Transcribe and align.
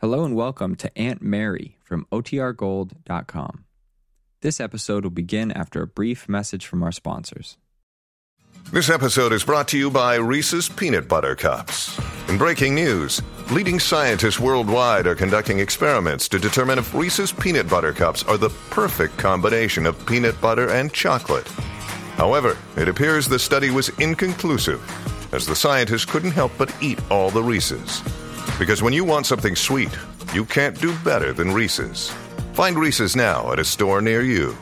Hello 0.00 0.24
and 0.24 0.34
welcome 0.34 0.76
to 0.76 0.90
Aunt 0.98 1.20
Mary 1.20 1.76
from 1.84 2.06
OTRGold.com. 2.10 3.66
This 4.40 4.58
episode 4.58 5.04
will 5.04 5.10
begin 5.10 5.52
after 5.52 5.82
a 5.82 5.86
brief 5.86 6.26
message 6.26 6.64
from 6.64 6.82
our 6.82 6.90
sponsors. 6.90 7.58
This 8.72 8.88
episode 8.88 9.34
is 9.34 9.44
brought 9.44 9.68
to 9.68 9.78
you 9.78 9.90
by 9.90 10.14
Reese's 10.14 10.70
Peanut 10.70 11.06
Butter 11.06 11.36
Cups. 11.36 12.00
In 12.30 12.38
breaking 12.38 12.74
news, 12.74 13.20
leading 13.52 13.78
scientists 13.78 14.40
worldwide 14.40 15.06
are 15.06 15.14
conducting 15.14 15.58
experiments 15.58 16.30
to 16.30 16.38
determine 16.38 16.78
if 16.78 16.94
Reese's 16.94 17.30
Peanut 17.30 17.68
Butter 17.68 17.92
Cups 17.92 18.22
are 18.22 18.38
the 18.38 18.48
perfect 18.70 19.18
combination 19.18 19.84
of 19.84 20.06
peanut 20.06 20.40
butter 20.40 20.70
and 20.70 20.90
chocolate. 20.94 21.46
However, 22.16 22.56
it 22.78 22.88
appears 22.88 23.28
the 23.28 23.38
study 23.38 23.68
was 23.68 23.90
inconclusive, 23.98 24.80
as 25.34 25.46
the 25.46 25.54
scientists 25.54 26.06
couldn't 26.06 26.30
help 26.30 26.52
but 26.56 26.74
eat 26.80 26.98
all 27.10 27.28
the 27.28 27.42
Reese's. 27.42 28.02
Because 28.60 28.82
when 28.82 28.92
you 28.92 29.04
want 29.04 29.24
something 29.24 29.56
sweet, 29.56 29.88
you 30.34 30.44
can't 30.44 30.78
do 30.78 30.94
better 30.98 31.32
than 31.32 31.50
Reese's. 31.50 32.10
Find 32.52 32.76
Reese's 32.76 33.16
now 33.16 33.52
at 33.52 33.58
a 33.58 33.64
store 33.64 34.02
near 34.02 34.20
you. 34.22 34.54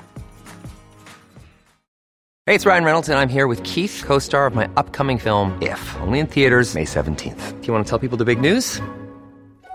Hey, 2.46 2.55
it's 2.55 2.64
Ryan 2.64 2.84
Reynolds, 2.84 3.08
and 3.08 3.19
I'm 3.19 3.28
here 3.28 3.48
with 3.48 3.60
Keith, 3.64 4.05
co 4.06 4.20
star 4.20 4.46
of 4.46 4.55
my 4.55 4.69
upcoming 4.77 5.19
film, 5.19 5.58
If, 5.60 5.82
only 5.96 6.20
in 6.20 6.28
theaters, 6.28 6.77
May 6.77 6.84
17th. 6.84 7.60
Do 7.60 7.66
you 7.66 7.72
want 7.72 7.84
to 7.84 7.91
tell 7.91 7.98
people 7.98 8.16
the 8.16 8.24
big 8.24 8.41
news? 8.41 8.80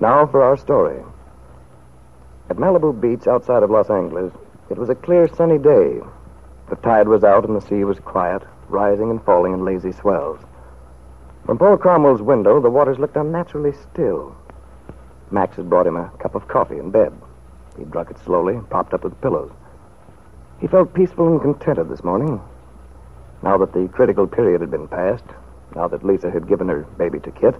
Now 0.00 0.26
for 0.26 0.42
our 0.42 0.56
story. 0.56 1.02
At 2.48 2.56
Malibu 2.56 2.98
Beach 3.00 3.26
outside 3.26 3.64
of 3.64 3.70
Los 3.70 3.90
Angeles, 3.90 4.32
it 4.70 4.78
was 4.78 4.88
a 4.88 4.94
clear 4.94 5.26
sunny 5.26 5.58
day. 5.58 6.00
The 6.70 6.76
tide 6.76 7.08
was 7.08 7.24
out 7.24 7.44
and 7.44 7.56
the 7.56 7.66
sea 7.66 7.82
was 7.82 7.98
quiet, 7.98 8.42
rising 8.68 9.10
and 9.10 9.22
falling 9.24 9.54
in 9.54 9.64
lazy 9.64 9.90
swells. 9.90 10.38
From 11.44 11.58
Paul 11.58 11.78
Cromwell's 11.78 12.22
window, 12.22 12.60
the 12.60 12.70
waters 12.70 12.98
looked 12.98 13.16
unnaturally 13.16 13.72
still. 13.72 14.36
Max 15.32 15.56
had 15.56 15.68
brought 15.68 15.86
him 15.86 15.96
a 15.96 16.12
cup 16.20 16.36
of 16.36 16.46
coffee 16.46 16.78
in 16.78 16.90
bed. 16.90 17.12
He 17.76 17.84
drunk 17.84 18.10
it 18.10 18.18
slowly, 18.18 18.54
and 18.54 18.68
propped 18.70 18.94
up 18.94 19.02
with 19.02 19.20
pillows. 19.20 19.50
He 20.60 20.66
felt 20.66 20.94
peaceful 20.94 21.26
and 21.26 21.40
contented 21.40 21.88
this 21.88 22.04
morning. 22.04 22.40
Now 23.42 23.58
that 23.58 23.72
the 23.72 23.88
critical 23.88 24.26
period 24.26 24.60
had 24.60 24.70
been 24.70 24.88
passed, 24.88 25.24
now 25.74 25.88
that 25.88 26.04
Lisa 26.04 26.30
had 26.30 26.48
given 26.48 26.68
her 26.68 26.82
baby 26.98 27.18
to 27.20 27.30
Kit, 27.30 27.54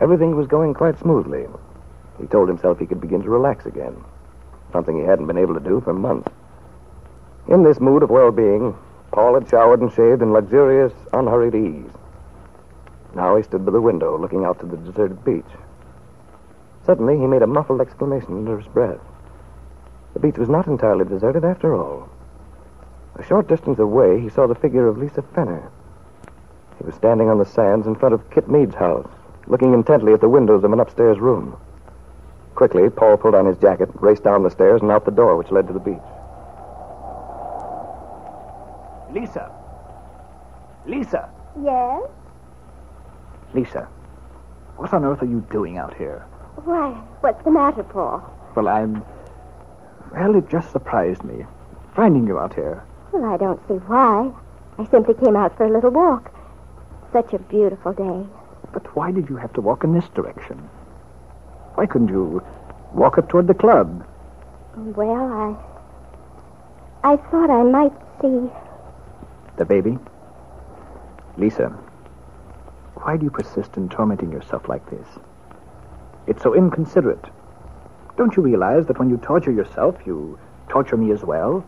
everything 0.00 0.36
was 0.36 0.46
going 0.46 0.74
quite 0.74 0.98
smoothly. 0.98 1.46
He 2.20 2.26
told 2.26 2.48
himself 2.48 2.78
he 2.78 2.86
could 2.86 3.00
begin 3.00 3.22
to 3.22 3.30
relax 3.30 3.66
again, 3.66 3.96
something 4.72 4.98
he 4.98 5.04
hadn't 5.04 5.26
been 5.26 5.38
able 5.38 5.54
to 5.54 5.60
do 5.60 5.80
for 5.80 5.92
months. 5.92 6.30
In 7.48 7.62
this 7.62 7.80
mood 7.80 8.02
of 8.02 8.10
well-being, 8.10 8.76
Paul 9.12 9.34
had 9.34 9.48
showered 9.48 9.80
and 9.80 9.92
shaved 9.92 10.22
in 10.22 10.32
luxurious, 10.32 10.92
unhurried 11.12 11.54
ease. 11.54 11.90
Now 13.14 13.36
he 13.36 13.42
stood 13.42 13.64
by 13.64 13.72
the 13.72 13.80
window, 13.80 14.18
looking 14.18 14.44
out 14.44 14.60
to 14.60 14.66
the 14.66 14.76
deserted 14.76 15.24
beach. 15.24 15.44
Suddenly, 16.84 17.18
he 17.18 17.26
made 17.26 17.42
a 17.42 17.46
muffled 17.46 17.80
exclamation 17.80 18.34
under 18.34 18.58
his 18.58 18.68
breath. 18.68 19.00
The 20.14 20.20
beach 20.20 20.38
was 20.38 20.48
not 20.48 20.66
entirely 20.66 21.04
deserted 21.04 21.44
after 21.44 21.74
all. 21.74 22.08
A 23.16 23.22
short 23.24 23.48
distance 23.48 23.78
away, 23.78 24.20
he 24.20 24.28
saw 24.28 24.46
the 24.46 24.54
figure 24.54 24.86
of 24.86 24.98
Lisa 24.98 25.22
Fenner. 25.22 25.70
He 26.78 26.84
was 26.84 26.94
standing 26.94 27.28
on 27.28 27.38
the 27.38 27.44
sands 27.44 27.86
in 27.86 27.94
front 27.94 28.14
of 28.14 28.30
Kit 28.30 28.48
Mead's 28.48 28.74
house, 28.74 29.10
looking 29.48 29.72
intently 29.74 30.12
at 30.12 30.20
the 30.20 30.28
windows 30.28 30.62
of 30.62 30.72
an 30.72 30.80
upstairs 30.80 31.18
room. 31.18 31.58
Quickly, 32.54 32.90
Paul 32.90 33.16
pulled 33.16 33.34
on 33.34 33.46
his 33.46 33.56
jacket, 33.58 33.88
raced 33.94 34.24
down 34.24 34.42
the 34.42 34.50
stairs, 34.50 34.82
and 34.82 34.90
out 34.90 35.04
the 35.04 35.10
door 35.10 35.36
which 35.36 35.50
led 35.50 35.66
to 35.68 35.72
the 35.72 35.78
beach. 35.78 35.98
Lisa. 39.12 39.50
Lisa. 40.86 41.30
Yes? 41.62 42.02
Lisa. 43.54 43.88
What 44.76 44.92
on 44.92 45.04
earth 45.04 45.22
are 45.22 45.26
you 45.26 45.46
doing 45.50 45.78
out 45.78 45.96
here? 45.96 46.26
Why, 46.64 46.90
what's 47.20 47.42
the 47.44 47.50
matter, 47.50 47.82
Paul? 47.82 48.22
Well, 48.54 48.68
I'm. 48.68 49.04
Well, 50.12 50.36
it 50.36 50.48
just 50.50 50.72
surprised 50.72 51.24
me. 51.24 51.46
Finding 51.94 52.26
you 52.26 52.38
out 52.38 52.54
here. 52.54 52.84
Well, 53.12 53.24
I 53.24 53.36
don't 53.36 53.60
see 53.68 53.74
why. 53.74 54.30
I 54.78 54.86
simply 54.90 55.14
came 55.14 55.36
out 55.36 55.56
for 55.56 55.64
a 55.64 55.70
little 55.70 55.90
walk. 55.90 56.32
Such 57.12 57.32
a 57.32 57.38
beautiful 57.38 57.92
day. 57.92 58.26
But 58.72 58.94
why 58.96 59.10
did 59.10 59.28
you 59.28 59.36
have 59.36 59.52
to 59.54 59.60
walk 59.60 59.84
in 59.84 59.94
this 59.94 60.08
direction? 60.14 60.58
Why 61.74 61.86
couldn't 61.86 62.08
you 62.08 62.42
walk 62.92 63.18
up 63.18 63.28
toward 63.28 63.46
the 63.46 63.54
club? 63.54 64.06
Well, 64.76 65.56
I. 67.04 67.12
I 67.12 67.16
thought 67.16 67.50
I 67.50 67.62
might 67.62 67.92
see. 68.20 68.50
The 69.56 69.64
baby? 69.64 69.98
Lisa, 71.36 71.68
why 72.94 73.16
do 73.16 73.24
you 73.24 73.30
persist 73.30 73.76
in 73.76 73.88
tormenting 73.88 74.32
yourself 74.32 74.68
like 74.68 74.88
this? 74.90 75.06
It's 76.26 76.42
so 76.42 76.54
inconsiderate. 76.54 77.24
Don't 78.16 78.36
you 78.36 78.42
realize 78.42 78.86
that 78.86 78.98
when 78.98 79.08
you 79.08 79.16
torture 79.18 79.52
yourself, 79.52 79.96
you 80.04 80.38
torture 80.68 80.96
me 80.96 81.12
as 81.12 81.22
well? 81.22 81.64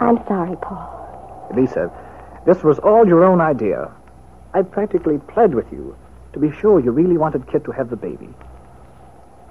I'm 0.00 0.16
sorry, 0.26 0.56
Paul. 0.56 1.50
Lisa, 1.54 1.90
this 2.46 2.62
was 2.64 2.78
all 2.78 3.06
your 3.06 3.24
own 3.24 3.40
idea. 3.40 3.90
I 4.52 4.62
practically 4.62 5.18
pled 5.18 5.54
with 5.54 5.70
you 5.72 5.96
to 6.32 6.38
be 6.38 6.50
sure 6.50 6.80
you 6.80 6.90
really 6.90 7.16
wanted 7.16 7.46
Kit 7.50 7.64
to 7.64 7.72
have 7.72 7.90
the 7.90 7.96
baby. 7.96 8.28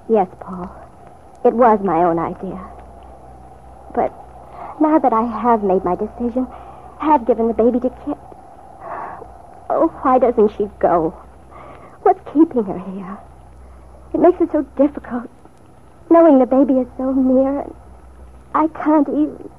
Yes, 0.08 0.28
Paul. 0.40 0.70
It 1.44 1.54
was 1.54 1.80
my 1.80 2.04
own 2.04 2.18
idea. 2.18 2.60
But 3.94 4.12
now 4.80 4.98
that 4.98 5.12
I 5.12 5.22
have 5.22 5.62
made 5.62 5.84
my 5.84 5.94
decision, 5.94 6.46
have 6.98 7.26
given 7.26 7.48
the 7.48 7.54
baby 7.54 7.80
to 7.80 7.88
Kit, 8.04 8.18
oh, 9.70 9.88
why 10.02 10.18
doesn't 10.18 10.50
she 10.56 10.68
go? 10.78 11.10
What's 12.02 12.20
keeping 12.32 12.64
her 12.64 12.78
here? 12.78 13.18
It 14.12 14.20
makes 14.20 14.40
it 14.40 14.50
so 14.52 14.62
difficult, 14.76 15.30
knowing 16.10 16.38
the 16.38 16.46
baby 16.46 16.74
is 16.74 16.88
so 16.98 17.12
near, 17.12 17.60
and 17.60 17.74
I 18.54 18.68
can't 18.68 19.08
even. 19.08 19.50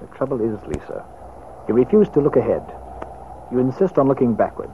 The 0.00 0.06
trouble 0.16 0.40
is, 0.40 0.60
Lisa, 0.66 1.04
you 1.66 1.74
refuse 1.74 2.08
to 2.10 2.20
look 2.20 2.36
ahead. 2.36 2.62
You 3.50 3.58
insist 3.58 3.98
on 3.98 4.06
looking 4.08 4.34
backward. 4.34 4.70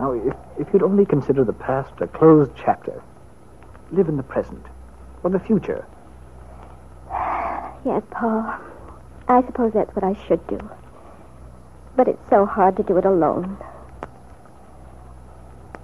Now, 0.00 0.12
if, 0.12 0.34
if 0.58 0.72
you'd 0.72 0.82
only 0.82 1.04
consider 1.04 1.44
the 1.44 1.52
past 1.52 1.92
a 2.00 2.06
closed 2.06 2.52
chapter, 2.56 3.02
live 3.92 4.08
in 4.08 4.16
the 4.16 4.22
present, 4.22 4.64
or 5.22 5.28
the 5.28 5.38
future. 5.38 5.86
Yes, 7.84 8.02
Paul. 8.10 8.54
I 9.28 9.42
suppose 9.44 9.74
that's 9.74 9.94
what 9.94 10.02
I 10.02 10.14
should 10.26 10.44
do. 10.46 10.58
But 11.96 12.08
it's 12.08 12.30
so 12.30 12.46
hard 12.46 12.78
to 12.78 12.82
do 12.82 12.96
it 12.96 13.04
alone. 13.04 13.58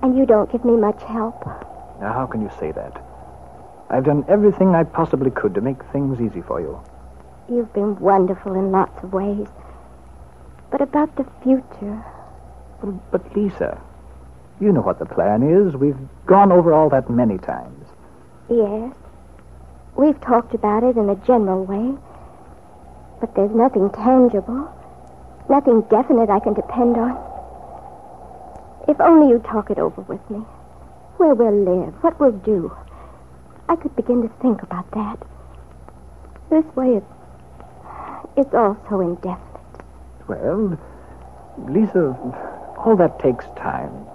And 0.01 0.17
you 0.17 0.25
don't 0.25 0.51
give 0.51 0.65
me 0.65 0.77
much 0.77 1.03
help. 1.03 1.45
Now, 2.01 2.15
how 2.15 2.27
can 2.27 2.41
you 2.41 2.51
say 2.59 2.73
that? 2.73 3.03
I've 3.91 4.05
done 4.05 4.25
everything 4.29 4.75
I 4.75 4.85
possibly 4.85 5.31
could 5.31 5.55
to 5.57 5.61
make 5.61 5.83
things 5.93 6.23
easy 6.23 6.41
for 6.41 6.59
you. 6.59 6.81
You've 7.51 7.73
been 7.75 7.99
wonderful 8.01 8.55
in 8.55 8.73
lots 8.73 9.05
of 9.05 9.13
ways. 9.13 9.47
But 10.71 10.81
about 10.81 11.17
the 11.17 11.27
future. 11.43 12.03
Well, 12.83 13.03
but, 13.11 13.37
Lisa, 13.37 13.81
you 14.61 14.73
know 14.73 14.81
what 14.81 14.99
the 14.99 15.07
plan 15.07 15.43
is. 15.43 15.75
We've 15.77 15.99
gone 16.27 16.51
over 16.53 16.73
all 16.73 16.89
that 16.91 17.11
many 17.11 17.39
times. 17.39 17.87
Yes. 18.49 18.95
We've 19.97 20.21
talked 20.21 20.55
about 20.55 20.83
it 20.83 20.97
in 20.97 21.09
a 21.09 21.17
general 21.27 21.65
way. 21.65 21.97
But 23.21 23.35
there's 23.35 23.55
nothing 23.55 23.91
tangible. 23.91 24.71
Nothing 25.49 25.83
definite 25.83 26.31
I 26.31 26.41
can 26.41 26.55
depend 26.55 26.97
on. 26.97 27.17
If 28.89 29.01
only 29.01 29.31
you'd 29.31 29.45
talk 29.45 29.71
it 29.71 29.79
over 29.79 30.03
with 30.03 30.31
me. 30.31 30.39
Where 31.19 31.35
we'll 31.35 31.65
live, 31.65 31.95
what 32.03 32.21
we'll 32.21 32.33
do. 32.33 32.71
I 33.69 33.77
could 33.77 33.97
begin 33.97 34.23
to 34.23 34.29
think 34.41 34.63
about 34.63 34.91
that. 34.93 35.19
This 36.51 36.65
way, 36.77 36.97
it's, 36.97 37.07
It's 38.37 38.55
all 38.55 38.77
so 38.89 39.01
indefinite. 39.01 39.41
Well, 40.29 40.79
Lisa, 41.69 42.15
all 42.79 42.97
that 42.97 43.19
takes 43.19 43.47
time. 43.57 44.07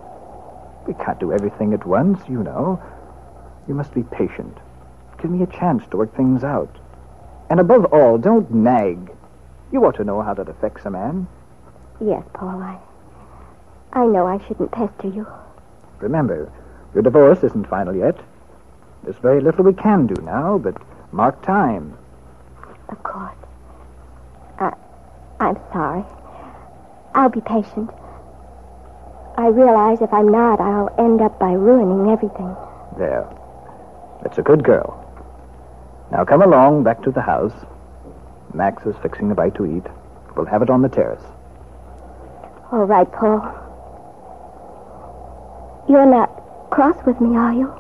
We 0.88 0.94
can't 0.96 1.20
do 1.20 1.32
everything 1.32 1.74
at 1.74 1.86
once, 1.86 2.22
you 2.28 2.44
know. 2.44 2.82
You 3.68 3.74
must 3.74 3.94
be 3.94 4.04
patient. 4.04 4.58
Give 5.22 5.32
me 5.32 5.44
a 5.44 5.48
chance 5.48 5.84
to 5.92 5.98
work 5.98 6.16
things 6.16 6.44
out. 6.44 6.76
And 7.50 7.60
above 7.60 7.86
all, 7.86 8.18
don't 8.18 8.52
nag. 8.52 9.12
You 9.72 9.86
ought 9.86 9.96
to 9.98 10.04
know 10.04 10.22
how 10.22 10.34
that 10.34 10.50
affects 10.50 10.86
a 10.86 10.90
man. 10.90 11.28
Yes, 12.00 12.24
Paul, 12.34 12.62
I. 12.62 12.80
I 13.94 14.06
know 14.06 14.26
I 14.26 14.40
shouldn't 14.48 14.72
pester 14.72 15.08
you. 15.08 15.28
Remember, 16.00 16.52
your 16.94 17.04
divorce 17.04 17.44
isn't 17.44 17.68
final 17.68 17.96
yet. 17.96 18.18
There's 19.04 19.18
very 19.18 19.42
little 19.42 19.64
we 19.64 19.74
can 19.74 20.08
do 20.08 20.22
now, 20.22 20.58
but 20.58 20.76
mark 21.12 21.42
time. 21.46 21.98
Of 22.90 23.04
course. 23.04 23.36
I, 24.60 24.74
I'm 25.40 25.58
sorry. 25.72 26.04
I'll 27.14 27.30
be 27.30 27.42
patient. 27.42 27.90
I 29.38 29.48
realize 29.48 30.02
if 30.02 30.14
I'm 30.14 30.30
not, 30.30 30.60
I'll 30.60 30.94
end 30.98 31.22
up 31.22 31.40
by 31.40 31.54
ruining 31.54 32.12
everything. 32.12 32.56
There. 32.98 33.28
That's 34.22 34.38
a 34.38 34.42
good 34.42 34.64
girl. 34.64 34.98
Now 36.12 36.26
come 36.26 36.42
along 36.42 36.84
back 36.84 37.02
to 37.04 37.12
the 37.12 37.22
house. 37.22 37.54
Max 38.54 38.86
is 38.86 38.96
fixing 39.02 39.32
a 39.32 39.36
bite 39.36 39.56
to 39.56 39.66
eat. 39.66 39.86
We'll 40.36 40.46
have 40.46 40.62
it 40.62 40.70
on 40.70 40.82
the 40.82 40.90
terrace. 40.90 41.24
All 42.72 42.86
right, 42.86 43.10
Paul. 43.12 43.42
You're 45.90 46.06
not 46.06 46.70
cross 46.70 46.98
with 47.06 47.20
me, 47.20 47.36
are 47.38 47.54
you? 47.54 47.74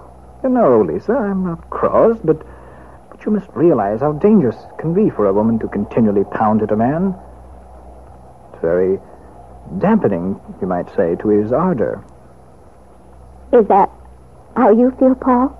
No, 0.43 0.81
Lisa, 0.81 1.13
I'm 1.13 1.45
not 1.45 1.69
cross, 1.69 2.17
but 2.23 2.41
but 3.21 3.25
you 3.27 3.31
must 3.33 3.49
realize 3.53 3.99
how 3.99 4.13
dangerous 4.13 4.55
it 4.55 4.77
can 4.79 4.95
be 4.95 5.11
for 5.11 5.27
a 5.27 5.33
woman 5.33 5.59
to 5.59 5.67
continually 5.67 6.23
pound 6.23 6.63
at 6.63 6.71
a 6.71 6.75
man. 6.75 7.13
It's 8.51 8.61
very 8.61 8.99
dampening, 9.79 10.39
you 10.61 10.67
might 10.67 10.93
say, 10.95 11.15
to 11.15 11.27
his 11.29 11.51
ardor. 11.51 12.03
Is 13.53 13.67
that 13.67 13.89
how 14.55 14.71
you 14.71 14.91
feel, 14.99 15.15
Paul? 15.15 15.57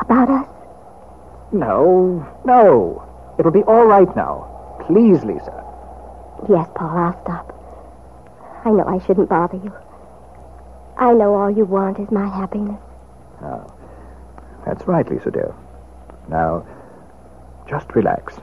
About 0.00 0.28
us? 0.30 0.48
No, 1.52 2.26
no. 2.44 3.06
It'll 3.38 3.52
be 3.52 3.62
all 3.62 3.86
right 3.86 4.14
now. 4.16 4.78
Please, 4.86 5.24
Lisa. 5.24 5.64
Yes, 6.48 6.68
Paul, 6.74 6.96
I'll 6.96 7.22
stop. 7.22 7.56
I 8.64 8.70
know 8.70 8.84
I 8.86 9.04
shouldn't 9.06 9.28
bother 9.28 9.56
you. 9.56 9.72
I 10.96 11.12
know 11.12 11.34
all 11.34 11.50
you 11.50 11.64
want 11.64 11.98
is 11.98 12.10
my 12.10 12.28
happiness. 12.28 12.80
Oh, 13.42 13.72
that's 14.66 14.86
right, 14.86 15.08
Lisa, 15.10 15.30
dear. 15.30 15.54
Now, 16.28 16.66
just 17.68 17.94
relax. 17.94 18.36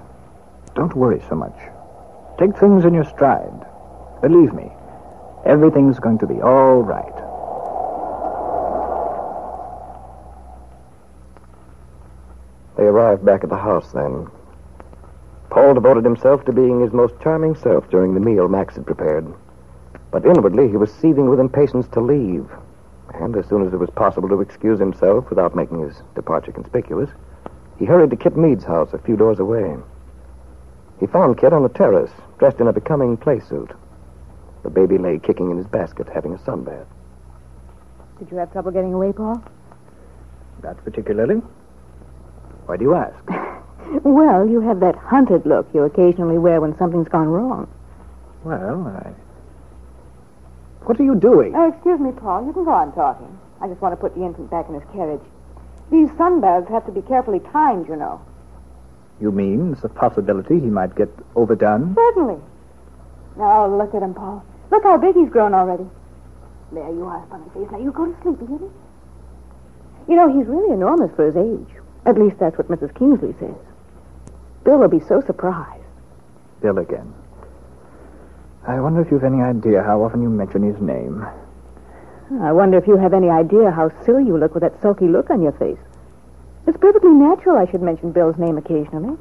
Don't 0.75 0.95
worry 0.95 1.21
so 1.29 1.35
much. 1.35 1.57
Take 2.39 2.57
things 2.57 2.85
in 2.85 2.93
your 2.93 3.05
stride. 3.05 3.65
Believe 4.21 4.53
me, 4.53 4.71
everything's 5.45 5.99
going 5.99 6.17
to 6.19 6.27
be 6.27 6.41
all 6.41 6.81
right. 6.81 7.13
They 12.77 12.83
arrived 12.85 13.25
back 13.25 13.43
at 13.43 13.49
the 13.49 13.57
house 13.57 13.91
then. 13.91 14.27
Paul 15.49 15.73
devoted 15.73 16.03
himself 16.03 16.45
to 16.45 16.51
being 16.51 16.81
his 16.81 16.93
most 16.93 17.15
charming 17.21 17.55
self 17.55 17.89
during 17.89 18.13
the 18.13 18.19
meal 18.19 18.47
Max 18.47 18.75
had 18.75 18.85
prepared. 18.85 19.25
But 20.11 20.25
inwardly, 20.25 20.67
he 20.69 20.77
was 20.77 20.93
seething 20.93 21.29
with 21.29 21.39
impatience 21.39 21.87
to 21.89 22.01
leave. 22.01 22.47
And 23.13 23.35
as 23.35 23.47
soon 23.47 23.65
as 23.65 23.73
it 23.73 23.79
was 23.79 23.89
possible 23.91 24.29
to 24.29 24.41
excuse 24.41 24.79
himself 24.79 25.29
without 25.29 25.55
making 25.55 25.81
his 25.81 26.01
departure 26.15 26.51
conspicuous, 26.51 27.09
he 27.79 27.85
hurried 27.85 28.11
to 28.11 28.15
Kit 28.15 28.37
Mead's 28.37 28.63
house 28.63 28.93
a 28.93 28.99
few 28.99 29.15
doors 29.15 29.39
away. 29.39 29.75
He 30.99 31.07
found 31.07 31.37
Kit 31.37 31.53
on 31.53 31.63
the 31.63 31.69
terrace, 31.69 32.11
dressed 32.37 32.59
in 32.59 32.67
a 32.67 32.73
becoming 32.73 33.17
play 33.17 33.39
suit. 33.39 33.71
The 34.63 34.69
baby 34.69 34.97
lay 34.97 35.19
kicking 35.19 35.51
in 35.51 35.57
his 35.57 35.67
basket, 35.67 36.07
having 36.13 36.33
a 36.33 36.37
sunbath. 36.37 36.85
Did 38.19 38.31
you 38.31 38.37
have 38.37 38.51
trouble 38.51 38.71
getting 38.71 38.93
away, 38.93 39.13
Paul? 39.13 39.43
Not 40.63 40.83
particularly. 40.83 41.41
Why 42.65 42.77
do 42.77 42.83
you 42.83 42.95
ask? 42.95 43.23
Well, 44.03 44.45
you 44.49 44.59
have 44.59 44.81
that 44.81 44.95
hunted 44.97 45.45
look 45.45 45.67
you 45.73 45.83
occasionally 45.83 46.37
wear 46.37 46.59
when 46.59 46.77
something's 46.77 47.07
gone 47.07 47.29
wrong. 47.29 47.69
Well, 48.43 48.85
I. 48.85 49.13
What 50.85 50.99
are 50.99 51.03
you 51.03 51.15
doing? 51.15 51.55
Oh, 51.55 51.69
excuse 51.69 51.99
me, 51.99 52.11
Paul. 52.11 52.45
You 52.45 52.53
can 52.53 52.65
go 52.65 52.71
on 52.71 52.93
talking. 52.93 53.37
I 53.61 53.67
just 53.67 53.81
want 53.81 53.93
to 53.93 53.97
put 53.97 54.13
the 54.15 54.23
infant 54.25 54.51
back 54.51 54.67
in 54.67 54.75
his 54.75 54.83
carriage. 54.93 55.21
These 55.89 56.09
sunbaths 56.11 56.69
have 56.69 56.85
to 56.85 56.91
be 56.91 57.01
carefully 57.01 57.39
timed, 57.51 57.87
you 57.87 57.95
know. 57.95 58.21
You 59.21 59.31
mean 59.31 59.71
there's 59.71 59.83
a 59.83 59.89
possibility 59.89 60.59
he 60.59 60.67
might 60.67 60.95
get 60.95 61.09
overdone? 61.35 61.95
Certainly. 61.95 62.39
Now, 63.37 63.67
look 63.67 63.93
at 63.93 64.01
him, 64.01 64.13
Paul. 64.13 64.43
Look 64.71 64.83
how 64.83 64.97
big 64.97 65.15
he's 65.15 65.29
grown 65.29 65.53
already. 65.53 65.85
There 66.71 66.89
you 66.89 67.05
are, 67.05 67.25
funny 67.29 67.45
face. 67.53 67.71
Now, 67.71 67.79
you 67.79 67.91
go 67.91 68.05
to 68.05 68.21
sleep, 68.21 68.41
you? 68.41 68.73
You 70.07 70.15
know, 70.15 70.27
he's 70.27 70.47
really 70.47 70.73
enormous 70.73 71.11
for 71.15 71.25
his 71.25 71.37
age. 71.37 71.75
At 72.05 72.17
least 72.17 72.39
that's 72.39 72.57
what 72.57 72.67
Mrs. 72.67 72.97
Kingsley 72.97 73.35
says. 73.39 73.55
Bill 74.63 74.79
will 74.79 74.87
be 74.87 74.99
so 74.99 75.21
surprised. 75.21 75.83
Bill 76.61 76.77
again. 76.79 77.13
I 78.65 78.79
wonder 78.79 79.01
if 79.01 79.11
you've 79.11 79.23
any 79.23 79.41
idea 79.41 79.83
how 79.83 80.03
often 80.03 80.21
you 80.21 80.29
mention 80.29 80.63
his 80.63 80.81
name. 80.81 81.25
I 82.41 82.51
wonder 82.51 82.77
if 82.77 82.87
you 82.87 82.97
have 82.97 83.13
any 83.13 83.29
idea 83.29 83.71
how 83.71 83.91
silly 84.03 84.25
you 84.25 84.37
look 84.37 84.53
with 84.53 84.63
that 84.63 84.81
sulky 84.81 85.07
look 85.07 85.29
on 85.29 85.41
your 85.41 85.53
face. 85.53 85.79
It's 86.65 86.77
perfectly 86.77 87.11
natural 87.11 87.55
I 87.55 87.69
should 87.71 87.81
mention 87.81 88.11
Bill's 88.11 88.37
name 88.37 88.57
occasionally. 88.57 89.17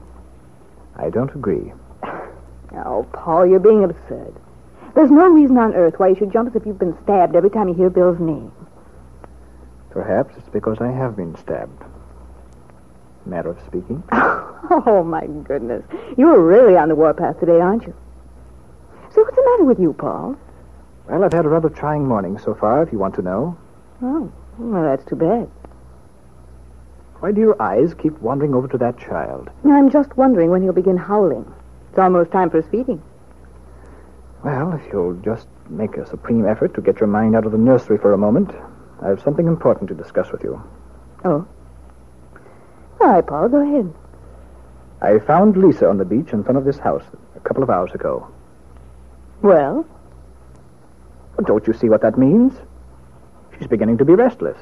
I 0.97 1.11
don't 1.11 1.33
agree. 1.35 1.73
Oh, 2.85 3.07
Paul, 3.13 3.47
you're 3.47 3.59
being 3.61 3.85
absurd. 3.85 4.35
There's 4.95 5.11
no 5.11 5.29
reason 5.29 5.59
on 5.59 5.75
earth 5.75 5.95
why 5.99 6.09
you 6.09 6.17
should 6.17 6.33
jump 6.33 6.49
as 6.49 6.57
if 6.57 6.67
you've 6.67 6.79
been 6.79 6.97
stabbed 7.03 7.37
every 7.37 7.51
time 7.51 7.69
you 7.69 7.75
hear 7.75 7.91
Bill's 7.91 8.19
name. 8.21 8.53
Perhaps 9.91 10.37
it's 10.37 10.49
because 10.49 10.79
I 10.81 10.89
have 10.91 11.17
been 11.17 11.37
stabbed. 11.37 11.83
Matter 13.25 13.51
of 13.51 13.59
speaking. 13.67 14.03
Oh, 14.69 15.05
my 15.05 15.27
goodness. 15.45 15.85
You're 16.17 16.41
really 16.41 16.77
on 16.77 16.89
the 16.89 16.97
warpath 16.97 17.39
today, 17.39 17.61
aren't 17.61 17.87
you? 17.87 17.95
So 19.11 19.23
what's 19.23 19.37
the 19.37 19.45
matter 19.45 19.65
with 19.65 19.79
you, 19.79 19.93
Paul? 19.93 20.37
Well, 21.09 21.23
I've 21.23 21.33
had 21.33 21.45
a 21.45 21.49
rather 21.49 21.69
trying 21.69 22.05
morning 22.05 22.37
so 22.39 22.53
far, 22.55 22.83
if 22.83 22.91
you 22.91 22.99
want 22.99 23.15
to 23.15 23.23
know. 23.23 23.57
Oh, 24.03 24.33
well, 24.59 24.83
that's 24.83 25.05
too 25.09 25.15
bad. 25.15 25.49
Why 27.21 27.31
do 27.31 27.41
your 27.41 27.61
eyes 27.63 27.95
keep 27.95 28.19
wandering 28.21 28.55
over 28.55 28.67
to 28.69 28.79
that 28.79 28.99
child? 28.99 29.51
I'm 29.65 29.89
just 29.89 30.17
wondering 30.17 30.51
when 30.51 30.63
he'll 30.63 30.73
begin 30.73 30.97
howling. 30.97 31.47
It's 31.97 32.03
almost 32.03 32.31
time 32.31 32.51
for 32.51 32.61
his 32.61 32.71
feeding. 32.71 33.03
Well, 34.45 34.75
if 34.75 34.83
you'll 34.93 35.15
just 35.23 35.49
make 35.71 35.97
a 35.97 36.05
supreme 36.07 36.47
effort 36.47 36.75
to 36.75 36.83
get 36.83 37.01
your 37.01 37.07
mind 37.07 37.35
out 37.35 37.47
of 37.47 37.53
the 37.53 37.59
nursery 37.59 37.97
for 37.97 38.13
a 38.13 38.19
moment, 38.19 38.51
I 39.01 39.09
have 39.09 39.23
something 39.23 39.47
important 39.47 39.89
to 39.89 39.95
discuss 39.95 40.31
with 40.31 40.43
you. 40.43 40.63
Oh. 41.25 41.49
All 43.01 43.07
right, 43.09 43.27
Paul, 43.27 43.49
go 43.49 43.63
ahead. 43.63 43.95
I 45.01 45.25
found 45.27 45.57
Lisa 45.57 45.89
on 45.89 45.97
the 45.97 46.05
beach 46.05 46.35
in 46.35 46.45
front 46.45 46.59
of 46.59 46.67
this 46.67 46.79
house 46.79 47.03
a 47.35 47.41
couple 47.41 47.63
of 47.63 47.71
hours 47.71 47.93
ago. 47.95 48.31
Well? 49.41 49.87
Don't 51.47 51.67
you 51.67 51.73
see 51.73 51.89
what 51.89 52.03
that 52.03 52.19
means? 52.19 52.53
She's 53.57 53.69
beginning 53.69 53.97
to 53.97 54.05
be 54.05 54.13
restless, 54.13 54.59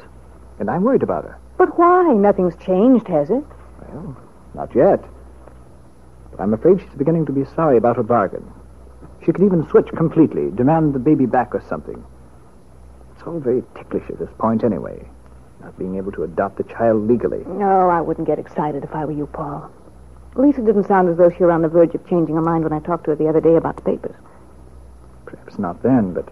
and 0.60 0.70
I'm 0.70 0.84
worried 0.84 1.02
about 1.02 1.24
her. 1.24 1.36
But 1.58 1.76
why? 1.76 2.14
Nothing's 2.14 2.54
changed, 2.64 3.08
has 3.08 3.28
it? 3.30 3.42
Well, 3.88 4.16
not 4.54 4.72
yet. 4.72 5.04
But 6.36 6.42
I'm 6.42 6.54
afraid 6.54 6.80
she's 6.80 6.98
beginning 6.98 7.26
to 7.26 7.32
be 7.32 7.44
sorry 7.54 7.76
about 7.76 7.96
her 7.96 8.02
bargain. 8.02 8.44
She 9.24 9.32
could 9.32 9.44
even 9.44 9.68
switch 9.68 9.88
completely, 9.88 10.50
demand 10.50 10.92
the 10.92 10.98
baby 10.98 11.26
back 11.26 11.54
or 11.54 11.62
something. 11.68 12.04
It's 13.14 13.22
all 13.22 13.38
very 13.38 13.62
ticklish 13.76 14.10
at 14.10 14.18
this 14.18 14.30
point 14.38 14.64
anyway, 14.64 15.06
not 15.60 15.78
being 15.78 15.96
able 15.96 16.10
to 16.12 16.24
adopt 16.24 16.56
the 16.56 16.64
child 16.64 17.06
legally. 17.06 17.44
No, 17.46 17.88
I 17.88 18.00
wouldn't 18.00 18.26
get 18.26 18.40
excited 18.40 18.82
if 18.82 18.94
I 18.94 19.04
were 19.04 19.12
you, 19.12 19.26
Paul. 19.26 19.70
Lisa 20.34 20.60
didn't 20.62 20.88
sound 20.88 21.08
as 21.08 21.16
though 21.16 21.30
she 21.30 21.44
were 21.44 21.52
on 21.52 21.62
the 21.62 21.68
verge 21.68 21.94
of 21.94 22.06
changing 22.08 22.34
her 22.34 22.42
mind 22.42 22.64
when 22.64 22.72
I 22.72 22.80
talked 22.80 23.04
to 23.04 23.10
her 23.10 23.16
the 23.16 23.28
other 23.28 23.40
day 23.40 23.54
about 23.54 23.76
the 23.76 23.82
papers. 23.82 24.16
Perhaps 25.26 25.58
not 25.60 25.82
then, 25.84 26.12
but, 26.12 26.28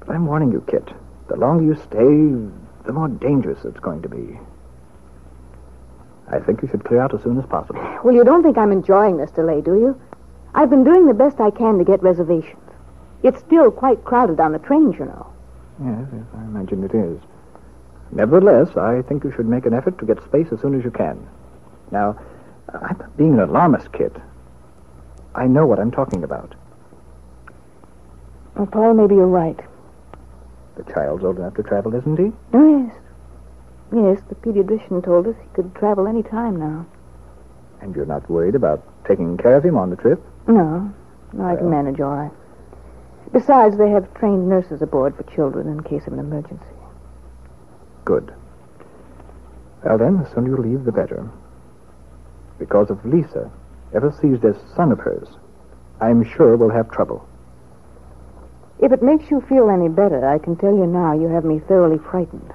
but 0.00 0.16
I'm 0.16 0.26
warning 0.26 0.50
you, 0.50 0.64
Kit. 0.66 0.88
The 1.28 1.36
longer 1.36 1.64
you 1.64 1.74
stay, 1.74 2.86
the 2.86 2.92
more 2.92 3.08
dangerous 3.08 3.64
it's 3.64 3.80
going 3.80 4.00
to 4.02 4.08
be. 4.08 4.38
I 6.28 6.40
think 6.40 6.62
you 6.62 6.68
should 6.68 6.84
clear 6.84 7.00
out 7.00 7.14
as 7.14 7.22
soon 7.22 7.38
as 7.38 7.46
possible. 7.46 7.80
Well, 8.02 8.14
you 8.14 8.24
don't 8.24 8.42
think 8.42 8.58
I'm 8.58 8.72
enjoying 8.72 9.16
this 9.16 9.30
delay, 9.30 9.60
do 9.60 9.74
you? 9.74 10.00
I've 10.54 10.70
been 10.70 10.84
doing 10.84 11.06
the 11.06 11.14
best 11.14 11.40
I 11.40 11.50
can 11.50 11.78
to 11.78 11.84
get 11.84 12.02
reservations. 12.02 12.60
It's 13.22 13.38
still 13.40 13.70
quite 13.70 14.04
crowded 14.04 14.40
on 14.40 14.52
the 14.52 14.58
trains, 14.58 14.96
you 14.98 15.04
know. 15.04 15.26
Yes, 15.82 16.08
yes, 16.12 16.24
I 16.36 16.42
imagine 16.44 16.84
it 16.84 16.94
is. 16.94 17.20
Nevertheless, 18.12 18.76
I 18.76 19.02
think 19.02 19.24
you 19.24 19.32
should 19.32 19.46
make 19.46 19.66
an 19.66 19.74
effort 19.74 19.98
to 19.98 20.06
get 20.06 20.22
space 20.24 20.46
as 20.52 20.60
soon 20.60 20.78
as 20.78 20.84
you 20.84 20.90
can. 20.90 21.26
Now, 21.90 22.18
I'm 22.72 22.96
not 22.98 23.16
being 23.16 23.34
an 23.34 23.40
alarmist, 23.40 23.92
Kit. 23.92 24.14
I 25.34 25.46
know 25.46 25.66
what 25.66 25.78
I'm 25.78 25.90
talking 25.90 26.24
about. 26.24 26.54
Well, 28.54 28.66
Paul, 28.66 28.94
maybe 28.94 29.16
you're 29.16 29.26
right. 29.26 29.58
The 30.76 30.92
child's 30.92 31.24
old 31.24 31.38
enough 31.38 31.54
to 31.54 31.62
travel, 31.62 31.94
isn't 31.94 32.18
he? 32.18 32.32
Oh, 32.54 32.86
yes. 32.86 32.96
Yes, 33.92 34.20
the 34.28 34.34
pediatrician 34.34 35.04
told 35.04 35.26
us 35.26 35.36
he 35.40 35.48
could 35.54 35.74
travel 35.74 36.06
any 36.06 36.22
time 36.22 36.56
now. 36.56 36.86
And 37.80 37.94
you're 37.94 38.06
not 38.06 38.28
worried 38.28 38.54
about 38.54 38.82
taking 39.06 39.36
care 39.36 39.56
of 39.56 39.64
him 39.64 39.76
on 39.76 39.90
the 39.90 39.96
trip? 39.96 40.20
No. 40.48 40.92
No, 41.32 41.44
I 41.44 41.56
can 41.56 41.70
manage 41.70 42.00
all 42.00 42.16
right. 42.16 42.32
Besides, 43.32 43.76
they 43.76 43.90
have 43.90 44.12
trained 44.14 44.48
nurses 44.48 44.82
aboard 44.82 45.16
for 45.16 45.22
children 45.24 45.68
in 45.68 45.82
case 45.82 46.06
of 46.06 46.12
an 46.12 46.18
emergency. 46.18 46.64
Good. 48.04 48.32
Well, 49.84 49.98
then, 49.98 50.18
the 50.18 50.30
sooner 50.32 50.48
you 50.48 50.56
leave, 50.56 50.84
the 50.84 50.92
better. 50.92 51.28
Because 52.58 52.90
if 52.90 53.04
Lisa 53.04 53.50
ever 53.94 54.10
sees 54.20 54.40
this 54.40 54.56
son 54.74 54.92
of 54.92 54.98
hers, 55.00 55.28
I'm 56.00 56.24
sure 56.24 56.56
we'll 56.56 56.70
have 56.70 56.90
trouble. 56.90 57.28
If 58.78 58.92
it 58.92 59.02
makes 59.02 59.30
you 59.30 59.40
feel 59.42 59.70
any 59.70 59.88
better, 59.88 60.26
I 60.26 60.38
can 60.38 60.56
tell 60.56 60.74
you 60.74 60.86
now 60.86 61.12
you 61.12 61.28
have 61.28 61.44
me 61.44 61.60
thoroughly 61.60 61.98
frightened. 61.98 62.52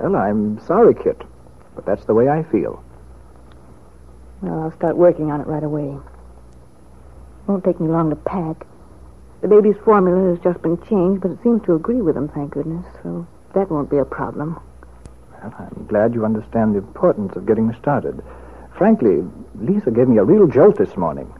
Well, 0.00 0.16
I'm 0.16 0.60
sorry, 0.66 0.94
Kit, 0.94 1.20
but 1.74 1.84
that's 1.84 2.04
the 2.04 2.14
way 2.14 2.28
I 2.28 2.42
feel. 2.44 2.82
Well, 4.42 4.62
I'll 4.62 4.72
start 4.72 4.96
working 4.96 5.30
on 5.30 5.40
it 5.40 5.46
right 5.46 5.64
away. 5.64 5.88
It 5.88 7.48
Won't 7.48 7.64
take 7.64 7.80
me 7.80 7.88
long 7.88 8.10
to 8.10 8.16
pack. 8.16 8.66
The 9.40 9.48
baby's 9.48 9.76
formula 9.84 10.30
has 10.30 10.38
just 10.40 10.62
been 10.62 10.80
changed, 10.82 11.22
but 11.22 11.30
it 11.32 11.38
seems 11.42 11.64
to 11.66 11.74
agree 11.74 12.00
with 12.00 12.16
him, 12.16 12.28
thank 12.28 12.52
goodness, 12.52 12.86
so 13.02 13.26
that 13.54 13.70
won't 13.70 13.90
be 13.90 13.98
a 13.98 14.04
problem. 14.04 14.60
Well, 15.32 15.54
I'm 15.58 15.86
glad 15.86 16.14
you 16.14 16.24
understand 16.24 16.74
the 16.74 16.78
importance 16.78 17.36
of 17.36 17.46
getting 17.46 17.72
started. 17.74 18.22
Frankly, 18.76 19.24
Lisa 19.56 19.90
gave 19.90 20.08
me 20.08 20.18
a 20.18 20.24
real 20.24 20.46
jolt 20.46 20.76
this 20.76 20.96
morning. 20.96 21.32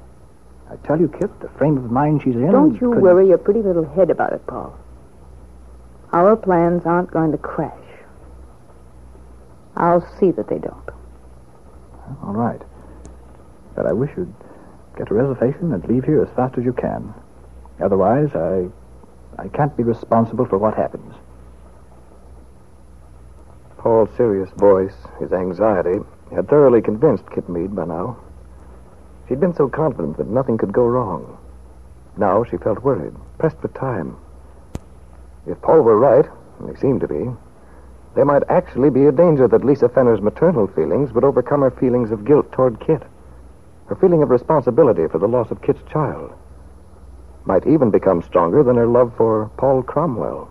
I 0.70 0.76
tell 0.86 1.00
you, 1.00 1.08
Kit, 1.08 1.40
the 1.40 1.48
frame 1.50 1.76
of 1.78 1.90
mind 1.90 2.22
she's 2.22 2.36
in. 2.36 2.50
Don't 2.50 2.74
you 2.74 2.88
couldn't- 2.88 3.02
worry 3.02 3.28
your 3.28 3.38
pretty 3.38 3.62
little 3.62 3.84
head 3.84 4.10
about 4.10 4.32
it, 4.32 4.46
Paul. 4.46 4.74
Our 6.12 6.36
plans 6.36 6.84
aren't 6.86 7.10
going 7.10 7.32
to 7.32 7.38
crash. 7.38 7.72
I'll 9.78 10.06
see 10.18 10.32
that 10.32 10.49
they 10.49 10.58
don't. 10.58 10.90
All 12.23 12.35
right. 12.35 12.61
But 13.75 13.87
I 13.87 13.92
wish 13.92 14.11
you'd 14.16 14.35
get 14.97 15.11
a 15.11 15.14
reservation 15.14 15.73
and 15.73 15.85
leave 15.85 16.04
here 16.04 16.20
as 16.23 16.35
fast 16.35 16.58
as 16.58 16.64
you 16.64 16.73
can. 16.73 17.14
Otherwise, 17.80 18.35
I 18.35 18.68
I 19.40 19.47
can't 19.49 19.76
be 19.76 19.85
responsible 19.85 20.47
for 20.47 20.58
what 20.58 20.75
happens. 20.75 21.14
Paul's 23.76 24.11
serious 24.16 24.50
voice, 24.56 24.97
his 25.20 25.32
anxiety, 25.32 26.00
had 26.35 26.49
thoroughly 26.49 26.82
convinced 26.82 27.30
Kit 27.30 27.49
Mead 27.49 27.76
by 27.76 27.85
now. 27.85 28.16
She'd 29.28 29.38
been 29.38 29.54
so 29.54 29.68
confident 29.68 30.16
that 30.16 30.26
nothing 30.26 30.58
could 30.58 30.73
go 30.73 30.85
wrong. 30.87 31.38
Now 32.16 32.42
she 32.42 32.56
felt 32.56 32.82
worried, 32.82 33.14
pressed 33.38 33.61
for 33.61 33.68
time. 33.68 34.16
If 35.47 35.62
Paul 35.62 35.82
were 35.82 35.97
right, 35.97 36.28
and 36.58 36.68
he 36.68 36.80
seemed 36.80 37.00
to 37.02 37.08
be, 37.08 37.30
there 38.18 38.25
might 38.25 38.42
actually 38.48 38.90
be 38.90 39.06
a 39.06 39.12
danger 39.12 39.46
that 39.46 39.64
Lisa 39.64 39.88
Fenner's 39.88 40.20
maternal 40.20 40.66
feelings 40.66 41.12
would 41.12 41.22
overcome 41.22 41.60
her 41.60 41.70
feelings 41.70 42.10
of 42.10 42.25
guilt 42.25 42.50
toward 42.50 42.84
Kit. 42.84 43.00
Her 43.87 43.94
feeling 43.94 44.25
of 44.25 44.30
responsibility 44.30 45.06
for 45.06 45.18
the 45.18 45.28
loss 45.28 45.52
of 45.52 45.62
Kit's 45.62 45.88
child 45.88 46.32
might 47.44 47.64
even 47.64 47.92
become 47.92 48.20
stronger 48.22 48.64
than 48.64 48.75
her 48.75 48.88
love 48.88 49.12
for 49.16 49.52
Paul 49.56 49.84
Cromwell. 49.84 50.50